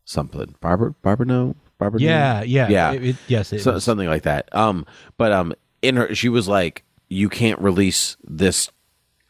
[0.06, 0.56] something.
[0.62, 0.96] Barbara?
[1.02, 1.26] Barbara?
[1.26, 1.56] No.
[1.78, 2.00] Barbara?
[2.02, 2.91] yeah, yeah, Yeah.
[2.93, 4.54] It- it- yes, it so, something like that.
[4.56, 4.86] Um,
[5.17, 8.72] but um, in her, she was like, "You can't release this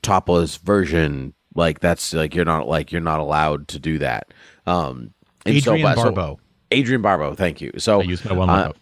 [0.01, 1.33] topless version.
[1.55, 4.33] Like that's like you're not like you're not allowed to do that."
[4.65, 5.13] Um,
[5.47, 6.39] and Adrienne so- Barbeau.
[6.73, 7.33] Adrienne Barbeau.
[7.33, 7.71] Thank you.
[7.77, 8.73] So I used my one uh,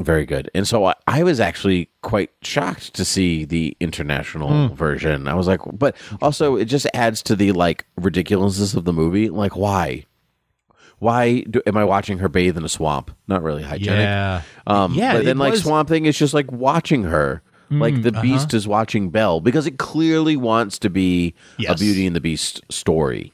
[0.00, 0.50] very good.
[0.54, 4.74] And so I, I was actually quite shocked to see the international Hmm.
[4.74, 5.28] version.
[5.28, 9.28] I was like, but also it just adds to the like ridiculousness of the movie.
[9.30, 10.04] Like, why?
[10.98, 13.12] Why do, am I watching her bathe in a swamp?
[13.28, 14.00] Not really hygienic.
[14.00, 17.42] Yeah, Um, Yeah, but then like was- Swamp Thing is just like watching her.
[17.70, 18.22] like the uh-huh.
[18.22, 21.34] Beast is watching Belle because it clearly wants to be
[21.68, 23.32] a Beauty and the Beast story.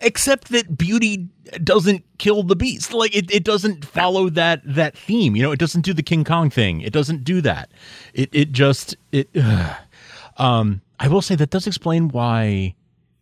[0.00, 1.28] Except that beauty
[1.62, 2.92] doesn't kill the beast.
[2.92, 5.36] Like it, it doesn't follow that that theme.
[5.36, 6.80] You know it doesn't do the king kong thing.
[6.80, 7.70] It doesn't do that.
[8.14, 9.28] It it just it
[10.36, 12.74] um i will say that does explain why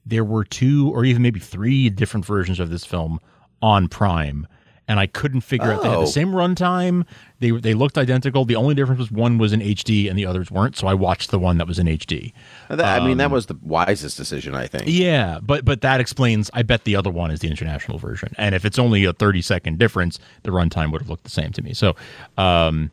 [0.06, 3.18] there were two or even maybe three different versions of this film
[3.60, 4.46] on prime
[4.88, 6.00] and i couldn't figure out they had Oh.
[6.00, 7.06] the same runtime
[7.38, 10.50] they they looked identical the only difference was one was in hd and the others
[10.50, 12.32] weren't so i watched the one that was in hd
[12.70, 14.84] That- I mean, that was the wisest decision, I think.
[14.84, 16.50] Um, yeah, but but that explains.
[16.54, 19.40] I bet the other one is the international version, and if it's only a thirty
[19.42, 21.72] second difference, the runtime would have looked the same to me.
[21.74, 21.94] So,
[22.36, 22.90] um,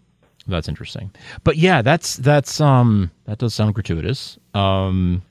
[0.47, 1.11] that's interesting.
[1.43, 4.37] But yeah, that's that's um that does sound gratuitous.
[4.53, 5.23] Um,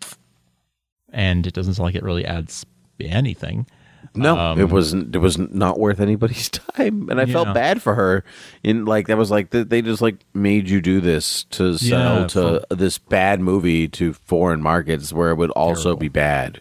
[1.13, 2.67] and it doesn't sound like it really adds
[3.01, 3.67] anything.
[4.15, 5.15] No, Um, it wasn't.
[5.15, 7.33] It was not worth anybody's time, and I Yeah.
[7.33, 8.25] felt bad for her.
[8.63, 12.27] In like that was like they just like made you do this to sell Yeah,
[12.29, 16.01] to this bad movie to foreign markets where it would also Terrible.
[16.01, 16.61] be bad.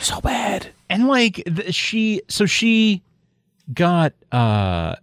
[0.00, 0.68] So bad.
[0.90, 3.02] and like th- she so she
[3.72, 4.94] got uh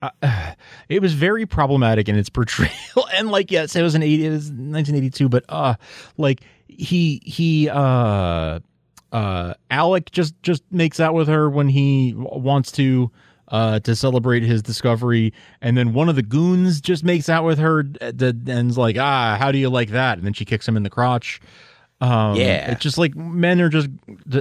[0.00, 0.10] uh,
[0.88, 2.70] it was very problematic in its portrayal
[3.14, 5.74] and like yes it was an 80 it was 1982 but uh
[6.16, 8.58] like he he uh
[9.12, 13.10] uh alec just just makes out with her when he wants to
[13.48, 17.58] uh to celebrate his discovery and then one of the goons just makes out with
[17.58, 18.12] her uh,
[18.48, 20.90] and's like ah how do you like that and then she kicks him in the
[20.90, 21.40] crotch
[22.00, 22.72] um, Yeah.
[22.72, 23.88] it's just like men are just,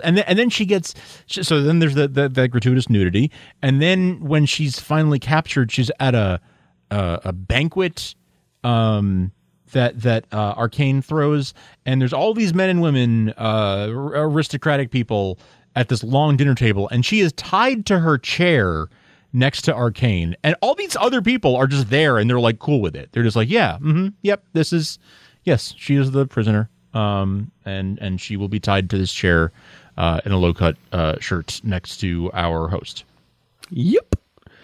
[0.03, 0.95] and then and then she gets.
[1.27, 3.29] So then there's that that, that gratuitous nudity,
[3.61, 6.41] and then when she's finally captured, she's at a
[6.89, 8.15] a, a banquet,
[8.63, 9.31] um,
[9.71, 11.53] that that uh, Arcane throws,
[11.85, 15.37] and there's all these men and women, uh, aristocratic people
[15.75, 18.87] at this long dinner table, and she is tied to her chair
[19.33, 22.81] next to Arcane, and all these other people are just there, and they're like cool
[22.81, 23.09] with it.
[23.11, 24.99] They're just like, yeah, mm-hmm, yep, this is,
[25.45, 29.51] yes, she is the prisoner, um, and and she will be tied to this chair,
[29.97, 33.05] uh, in a low cut uh, shirt next to our host.
[33.69, 34.15] Yep.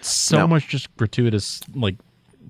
[0.01, 0.47] So No.
[0.47, 1.95] much just gratuitous like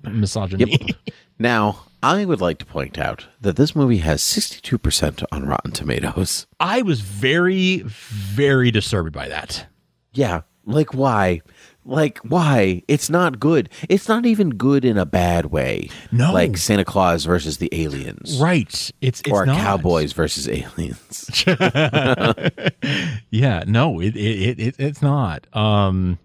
[0.02, 0.76] misogyny.
[0.80, 1.14] Yep.
[1.38, 5.72] now I would like to point out that this movie has sixty-two percent on Rotten
[5.72, 6.46] Tomatoes.
[6.60, 9.66] I was very, very disturbed by that.
[10.12, 11.42] Yeah, like why?
[11.84, 12.82] Like why?
[12.86, 13.70] It's not good.
[13.88, 15.88] It's not even good in a bad way.
[16.12, 16.32] No.
[16.34, 18.68] like Santa Claus versus the aliens, Right.
[19.00, 19.56] It's it's or not.
[19.56, 21.30] cowboys versus aliens.
[23.30, 25.46] Yeah, no, it, it, it it's not.
[25.56, 26.18] Um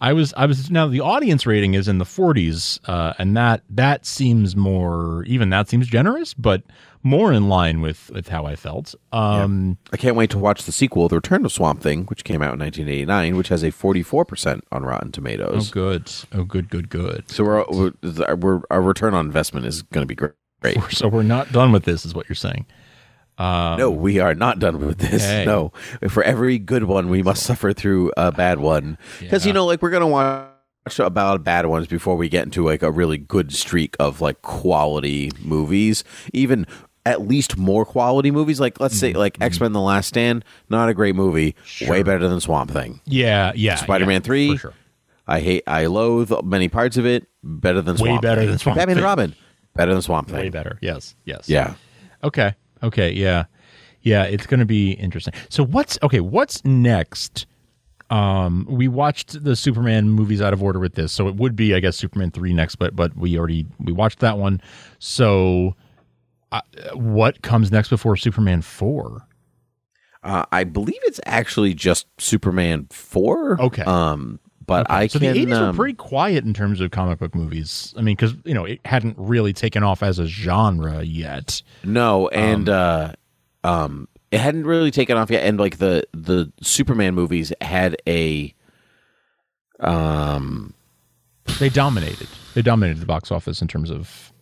[0.00, 3.62] I was I was now the audience rating is in the 40s uh and that
[3.70, 6.62] that seems more even that seems generous but
[7.02, 8.94] more in line with with how I felt.
[9.12, 12.42] Um I can't wait to watch the sequel, The Return of Swamp Thing, which came
[12.42, 15.70] out in 1989, which has a 44% on Rotten Tomatoes.
[15.70, 16.12] oh good.
[16.32, 17.28] Oh good good good.
[17.30, 20.34] So we're, we're, we're our return on investment is going to be great.
[20.90, 22.66] So we're not done with this is what you're saying.
[23.38, 25.22] Um, No, we are not done with this.
[25.46, 25.72] No,
[26.08, 28.98] for every good one, we must suffer through a bad one.
[29.20, 32.82] Because you know, like we're gonna watch about bad ones before we get into like
[32.82, 36.02] a really good streak of like quality movies.
[36.32, 36.66] Even
[37.06, 38.60] at least more quality movies.
[38.60, 41.54] Like let's say like X Men: The Last Stand, not a great movie,
[41.86, 43.00] way better than Swamp Thing.
[43.06, 43.76] Yeah, yeah.
[43.76, 44.74] Spider Man yeah, Three, for sure.
[45.26, 47.28] I hate, I loathe many parts of it.
[47.42, 48.50] Better than Way Swamp better Thing.
[48.50, 49.04] than Swamp Batman Thing.
[49.04, 49.34] and Robin,
[49.74, 50.40] better than Swamp Thing.
[50.40, 50.78] Way better.
[50.80, 51.14] Yes.
[51.24, 51.48] Yes.
[51.48, 51.74] Yeah.
[52.24, 52.54] Okay.
[52.82, 53.12] Okay.
[53.12, 53.44] Yeah.
[54.02, 55.34] Yeah, it's going to be interesting.
[55.48, 56.20] So what's okay?
[56.20, 57.46] What's next?
[58.10, 61.74] Um, we watched the Superman movies out of order with this, so it would be,
[61.74, 62.76] I guess, Superman three next.
[62.76, 64.62] But but we already we watched that one.
[64.98, 65.74] So
[66.52, 66.62] uh,
[66.94, 69.26] what comes next before Superman four?
[70.22, 73.60] Uh, I believe it's actually just Superman four.
[73.60, 73.82] Okay.
[73.82, 75.32] Um, but Okay, I so can.
[75.34, 77.92] the eighties um, were pretty quiet in terms of comic book movies.
[77.98, 81.60] I mean, because you know it hadn't really taken off as a genre yet.
[81.82, 83.14] No, and uh,
[83.64, 88.54] um, it hadn't really taken off yet, and like the the Superman movies had a
[89.80, 90.74] um
[91.58, 92.28] They dominated.
[92.54, 94.32] They dominated the box office in terms of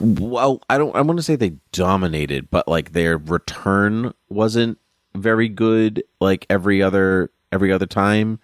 [0.00, 4.78] well, I don't I want to say they dominated, but like their return wasn't
[5.14, 8.38] very good like every other every other time.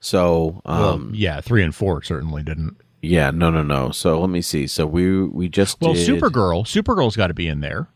[0.00, 2.76] So, um well, yeah, three and four certainly didn't.
[3.02, 3.90] yeah, no no no.
[3.90, 4.66] So let me see.
[4.66, 7.88] So we we just Well, did, Supergirl, Supergirl's got to be in there.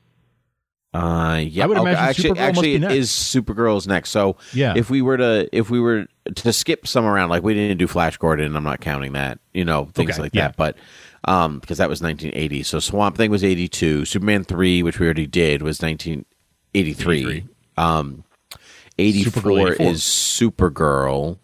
[0.92, 2.94] Uh, yeah, I would okay, imagine actually, Supergirl must actually, be next.
[2.94, 4.10] is Supergirl's next.
[4.10, 4.74] So, Yeah.
[4.76, 7.88] if we were to, if we were to skip some around, like we didn't do
[7.88, 10.42] Flash Gordon, I'm not counting that, you know, things Okay, like yeah.
[10.48, 10.56] that.
[10.56, 10.76] But,
[11.24, 12.62] um, because that was 1980.
[12.62, 14.04] So Swamp Thing was 82.
[14.04, 17.18] Superman three, which we already did, was 1983.
[17.40, 17.44] 83.
[17.76, 18.22] Um,
[18.96, 19.86] 84, 84.
[19.86, 21.38] is Supergirl,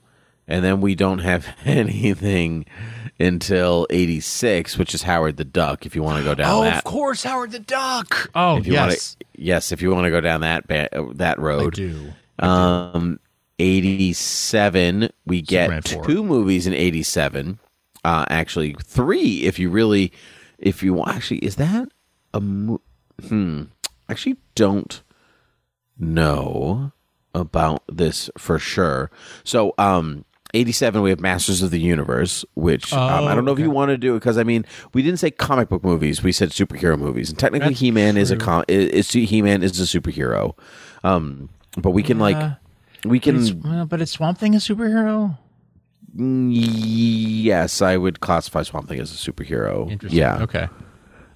[0.50, 2.66] and then we don't have anything
[3.18, 5.84] until 86, which is Howard the Duck.
[5.86, 6.78] If you want to go down that.
[6.78, 8.30] Of course, Howard the Duck.
[8.34, 10.94] Oh, If you yes, want to, yes, if you want to go down that ba-
[10.98, 11.74] uh, that I road.
[11.74, 12.12] do.
[12.38, 13.20] Um,
[13.58, 15.10] eighty-seven.
[15.26, 16.04] We get Superman four.
[16.06, 17.58] two movies in eighty-seven.
[18.04, 19.42] Uh, actually, three.
[19.42, 20.12] If you really,
[20.58, 21.88] if you actually, is that
[22.32, 22.40] a?
[22.40, 22.80] Mo-
[23.28, 23.64] hmm.
[24.08, 25.02] Actually, don't
[25.98, 26.92] know
[27.34, 29.10] about this for sure.
[29.44, 30.24] So, um.
[30.54, 33.70] 87 we have masters of the universe which um, i don't know if Oh, you
[33.70, 36.50] want to do it because i mean we didn't say comic book movies we said
[36.50, 38.44] superhero movies and technically That's he-man is a true.
[38.44, 40.56] com- is, he-man is a superhero
[41.04, 42.36] um but we can like
[43.04, 45.38] we can It's- well, but is Swamp Thing a superhero?
[46.52, 49.90] Yes, I would classify Swamp Thing as a superhero.
[49.90, 50.18] Interesting.
[50.18, 50.68] Yeah, Okay.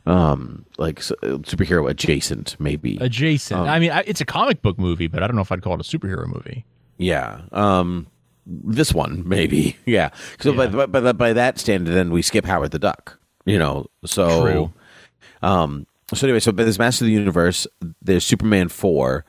[0.06, 2.98] um, like s- uh, superhero adjacent, maybe.
[3.00, 3.60] Adjacent.
[3.60, 5.62] Um, I mean, I, it's a comic book movie, but I don't know if I'd
[5.62, 6.64] call it a superhero movie.
[6.98, 7.42] yeah.
[7.52, 8.06] Um,
[8.46, 9.76] this one maybe.
[9.86, 10.10] Yeah.
[10.40, 13.18] So by, by by by that standard, then we skip Howard the Duck.
[13.44, 13.86] You know.
[14.04, 14.42] So.
[14.42, 14.72] True.
[15.42, 15.86] Um.
[16.12, 17.66] So anyway, so but there's Master of the Universe.
[18.02, 19.24] There's Superman four.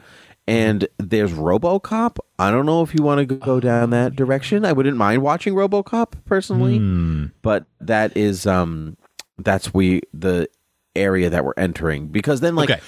[0.47, 2.17] And there's RoboCop.
[2.37, 4.63] I don't know if you want to go down that direction.
[4.63, 6.77] I wouldn't mind watching RoboCop personally.
[6.77, 7.25] Hmm.
[7.41, 8.95] but that is um
[9.39, 10.47] that's we the
[10.95, 12.79] area that we're entering because then like Okay.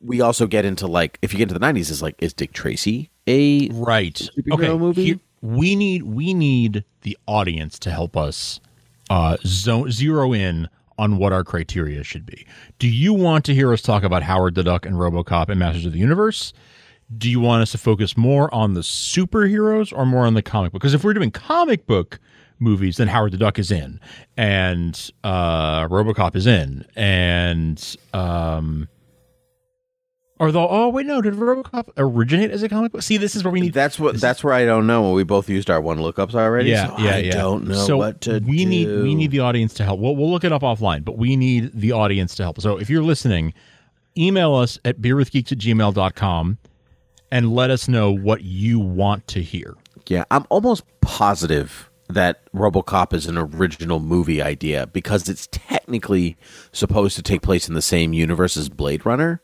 [0.00, 2.52] we also get into like if you get into the 90s is like is dick
[2.52, 4.14] tracy a Right.
[4.36, 4.76] superhero okay.
[4.76, 5.04] movie?
[5.04, 8.60] here- we need we need the audience to help us
[9.10, 12.46] uh, zone, zero in on what our criteria should be.
[12.78, 15.86] Do you want to hear us talk about Howard the Duck and RoboCop and Masters
[15.86, 16.52] of the Universe?
[17.16, 20.72] Do you want us to focus more on the superheroes or more on the comic
[20.72, 20.80] book?
[20.80, 22.18] Because if we're doing comic book
[22.58, 24.00] movies, then Howard the Duck is in,
[24.36, 28.88] and uh, RoboCop is in, and um,
[30.38, 33.02] or the oh wait no, did RoboCop originate as a comic book?
[33.02, 35.48] See, this is where we need that's what that's where i don't know we both
[35.48, 37.32] used our one lookups already yeah, so yeah, i yeah.
[37.32, 40.00] don't know so what to we need we need the audience to help.
[40.00, 42.60] We'll, we'll look it up offline, but we need the audience to help.
[42.60, 43.54] So if you're listening,
[44.16, 46.58] email us at beerwithgeeks at gmail.com
[47.32, 49.74] and let us know what you want to hear.
[50.08, 56.36] yeah i'm almost positive that robocop is an original movie idea because it's technically
[56.72, 59.42] supposed to take place in the same universe as blade runner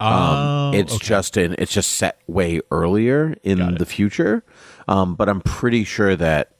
[0.00, 1.06] Um, Oh, it's okay.
[1.06, 4.42] just in it's just set way earlier in the future.
[4.88, 6.52] Um, but I'm pretty sure that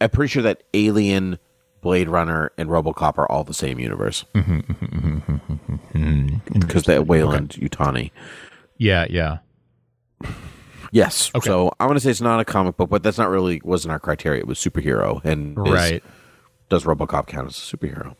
[0.00, 1.38] I'm pretty sure that Alien,
[1.80, 4.52] Blade Runner, and RoboCop are all the same universe because
[6.84, 8.10] that Weyland-Yutani.
[8.78, 9.38] yeah, yeah.
[10.92, 11.30] Yes.
[11.34, 11.46] Okay.
[11.48, 13.92] So I want to say it's not a comic book, but that's not really wasn't
[13.92, 14.40] our criteria.
[14.40, 16.04] It was superhero, and is- Right.
[16.68, 18.14] does RoboCop count as a superhero?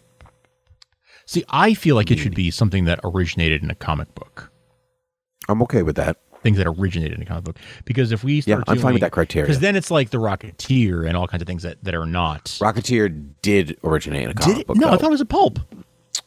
[1.26, 4.50] See, I feel like it should be something that originated in a comic book.
[5.49, 6.18] I'm okay with that.
[6.42, 7.57] Things that originated in a comic book.
[7.86, 9.46] Because if we start Yeah, I'm fine with that criteria.
[9.46, 12.44] Because then it's like the Rocketeer and all kinds of things that, that are not.
[12.61, 14.76] Rocketeer did originate in a comic book.
[14.76, 15.59] No, I thought it was a pulp.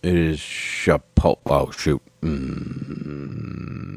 [0.02, 0.44] It is
[0.88, 1.42] a pulp.
[1.46, 2.02] Oh shoot.
[2.22, 3.97] Mm.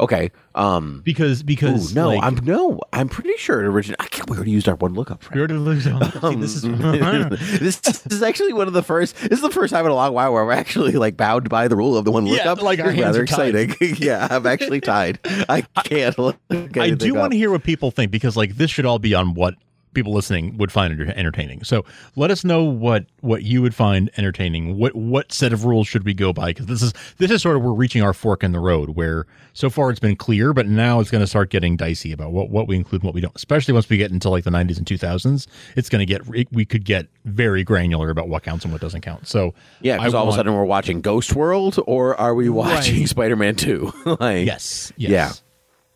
[0.00, 0.30] Okay.
[0.54, 1.02] Um.
[1.04, 2.80] Because because ooh, no, like, I'm no.
[2.92, 4.04] I'm pretty sure it originated.
[4.04, 4.28] I can't.
[4.28, 5.20] We already used our one lookup.
[5.22, 5.50] we Frank.
[5.52, 6.62] already See, this is
[7.60, 9.14] this is actually one of the first.
[9.16, 11.68] This is the first time in a long while where we're actually like bound by
[11.68, 12.62] the rule of the one Yeah, lookup.
[12.62, 13.74] like our hands rather are exciting.
[13.98, 15.20] yeah, I'm actually tied.
[15.48, 16.18] I can't.
[16.18, 16.36] Look
[16.76, 19.34] I do want to hear what people think because like this should all be on
[19.34, 19.54] what
[19.94, 21.64] people listening would find entertaining.
[21.64, 21.84] So
[22.16, 24.78] let us know what what you would find entertaining.
[24.78, 26.50] What what set of rules should we go by?
[26.50, 29.26] Because this is this is sort of we're reaching our fork in the road where
[29.52, 32.50] so far it's been clear, but now it's going to start getting dicey about what
[32.50, 33.34] what we include and what we don't.
[33.36, 36.64] Especially once we get into like the 90s and 2000s, it's going to get we
[36.64, 39.26] could get very granular about what counts and what doesn't count.
[39.26, 43.00] So Yeah, because all of a sudden we're watching Ghost World, or are we watching
[43.00, 43.08] Right.
[43.08, 43.92] Spider-Man Two?
[44.20, 45.32] like, yes, yes, yeah.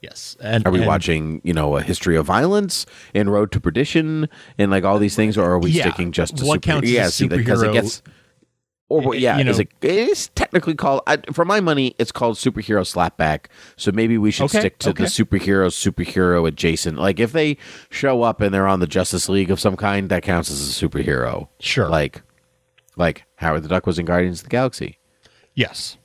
[0.05, 0.36] Yes.
[0.40, 4.28] And Are we and- watching, you know, a history of violence and Road to Perdition
[4.59, 5.82] and like all these things, or are we Yeah.
[5.84, 8.02] sticking just to What super- counts as yeah, a see, because it superhero- gets.
[8.90, 11.94] Or what- yeah, You is it, it is technically called I, for my money.
[11.98, 13.46] It's called superhero slapback.
[13.76, 15.05] So maybe we should Okay, stick to okay.
[15.05, 16.98] the superhero superhero adjacent.
[16.98, 17.57] Like if they
[17.90, 20.86] show up and they're on the Justice League of some kind, that counts as a
[20.88, 21.48] superhero.
[21.61, 21.88] Sure.
[21.88, 22.22] Like,
[22.96, 24.98] like Howard the Duck was in Guardians of the Galaxy.
[25.55, 25.96] yes.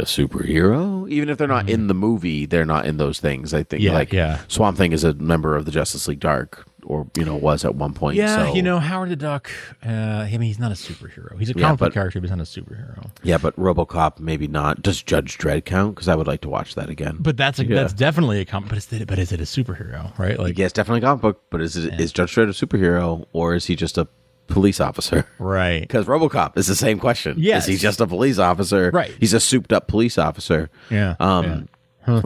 [0.00, 3.62] A superhero even if they're not in the movie they're not in those things i
[3.62, 3.82] think.
[3.82, 4.40] Yeah, like yeah.
[4.48, 7.76] swamp thing is a member of the justice league dark or you know was at
[7.76, 9.48] one point Yeah, so- you know Howard the Duck.
[9.86, 11.38] Uh, I mean, he's not a superhero.
[11.38, 13.08] He's a comic book but- character, but he's not a superhero.
[13.22, 16.74] yeah but robocop maybe not does judge dredd count because i would like to watch
[16.74, 18.68] that again But that's a, that's definitely a comic.
[18.70, 20.16] But is it, but is it a superhero?
[20.18, 20.38] Right?
[20.38, 23.54] Like it's definitely a comic book but is it is judge dredd a superhero or
[23.54, 24.08] is he just a
[24.48, 25.80] police officer right.
[25.88, 27.64] because robocop is the same question Yes.
[27.64, 29.12] is he just a police officer Right.
[29.20, 31.68] he's a souped up police officer Yeah, um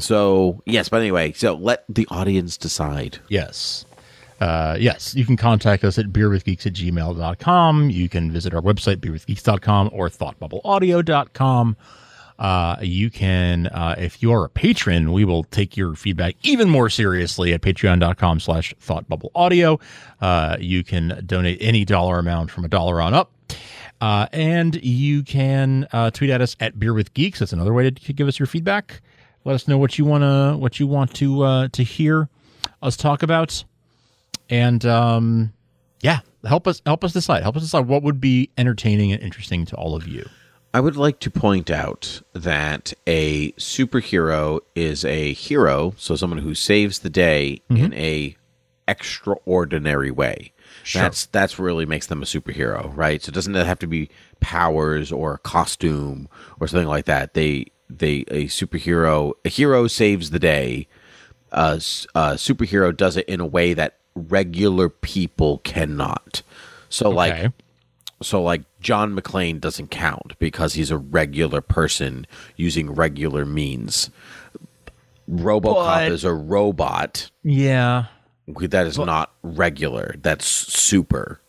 [0.01, 3.85] so yes but anyway so let the audience decide Yes.
[4.39, 7.89] Uh, yes, you can contact us at beerwithgeeks at gmail.com.
[7.89, 11.75] You can visit our website, beerwithgeeks.com or thoughtbubbleaudio.com.
[12.39, 16.69] Uh, you can, uh, if you are a patron, we will take your feedback even
[16.69, 19.79] more seriously at patreon.com slash thought bubble audio.
[20.21, 23.33] Uh, you can donate any dollar amount from a dollar on up.
[24.01, 27.39] Uh, and you can uh, tweet at us at Beer with Geeks.
[27.39, 29.01] That's another way to give us your feedback.
[29.45, 32.29] Let us know what you wanna what you want to uh, to hear
[32.83, 33.65] us talk about,
[34.51, 35.53] and um,
[36.01, 37.45] yeah, help us help us decide.
[37.45, 40.29] Help us decide what would be entertaining and interesting to all of you.
[40.77, 46.55] I would like to point out that a superhero is a hero, so someone who
[46.55, 47.83] saves the day mm-hmm.
[47.83, 48.37] in a
[48.87, 50.53] extraordinary way.
[50.93, 53.23] That's that's really makes them a superhero, right?
[53.23, 54.11] So it doesn't have to be
[54.41, 56.29] powers or a costume
[56.61, 57.33] or something like that.
[57.33, 60.89] They they a superhero a hero saves the day.
[61.53, 66.43] A superhero does it in a way that regular people cannot.
[66.91, 67.53] So like Okay.
[68.23, 74.11] So like John McClane doesn't count because he's a regular person using regular means.
[75.31, 78.07] RoboCop But- is a robot Yeah,
[78.47, 80.15] that is not regular.
[80.23, 81.41] That's super.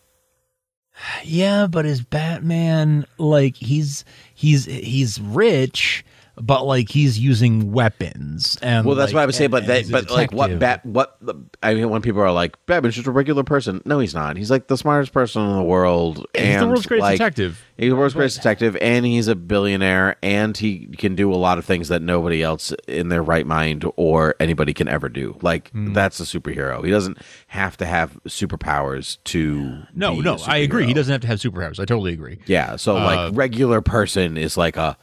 [1.23, 4.03] yeah, but is Batman like he's
[4.33, 6.03] he's he's rich,
[6.39, 9.45] but like he's using weapons and Well, that's like, what I would say.
[9.45, 11.17] and- But that, but like what bat what
[11.63, 13.81] I mean when people are like Batman's just a regular person.
[13.85, 14.37] No, he's not.
[14.37, 16.25] He's like the smartest person in the world.
[16.37, 17.63] He's the world's greatest like, detective.
[17.77, 21.57] He's the world's greatest detective, and he's a billionaire, and he can do a lot
[21.59, 25.37] of things that nobody else in their right mind or anybody can ever do.
[25.41, 25.93] Like Hmm.
[25.93, 26.83] that's a superhero.
[26.83, 27.17] He doesn't
[27.47, 29.83] have to have superpowers to.
[29.93, 30.85] No, no, I agree.
[30.85, 31.79] He doesn't have to have superpowers.
[31.79, 32.39] I totally agree.
[32.45, 34.97] Yeah, so Uh, like regular person is like a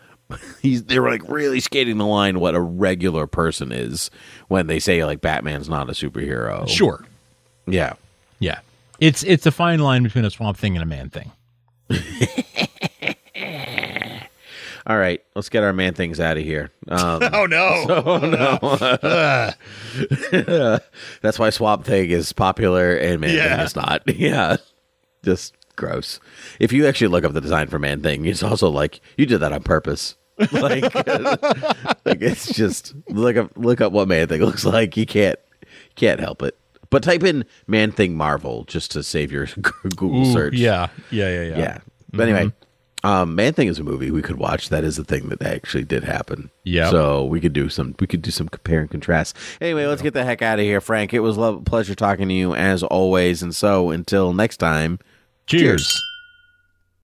[0.62, 4.11] he's they're like really skating the line what a regular person is
[4.49, 6.68] when they say like Batman's not a superhero.
[6.68, 7.05] Sure.
[7.66, 7.95] Yeah.
[8.39, 8.61] Yeah.
[9.01, 11.32] It's it's a fine line between a swamp thing and a man thing.
[14.87, 16.70] All right, let's get our man things out of here.
[16.89, 17.87] Um, Oh no!
[17.89, 18.59] oh no.
[21.22, 24.03] That's why Swamp Thing is popular and Man Thing is not.
[24.14, 24.57] Yeah.
[25.22, 26.20] Just gross.
[26.61, 29.39] If you actually look up the design for Man Thing, it's also like you did
[29.39, 30.16] that on purpose.
[30.53, 30.95] like,
[32.05, 34.97] like it's just look up look up what Man Thing looks like.
[34.97, 35.39] You can't
[35.95, 36.59] can't help it.
[36.91, 39.47] But type in Man Thing Marvel just to save your
[39.97, 40.55] Google Ooh, search.
[40.55, 40.89] Yeah.
[41.11, 41.59] Yeah, yeah, yeah.
[41.59, 41.78] Yeah.
[42.12, 42.53] But anyway,
[43.03, 44.68] um, Man Thing is a movie we could watch.
[44.68, 46.51] That is a thing that actually did happen.
[46.64, 46.91] Yeah.
[46.91, 49.37] So we could do some we could do some compare and contrast.
[49.61, 51.12] Anyway, let's get the heck out of here, Frank.
[51.12, 53.43] It was love pleasure talking to you as always.
[53.43, 54.99] And so until next time,
[55.47, 56.01] Cheers.